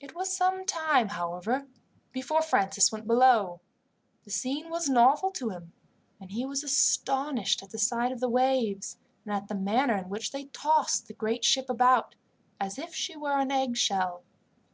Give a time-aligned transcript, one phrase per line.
[0.00, 1.66] It was some time, however,
[2.12, 3.60] before Francis went below.
[4.24, 5.74] The scene was novel to him,
[6.18, 8.96] and he was astonished at the sight of the waves,
[9.26, 12.14] and at the manner in which they tossed the great ship about,
[12.58, 14.22] as if she were an eggshell.